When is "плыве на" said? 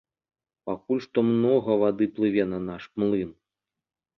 2.17-2.59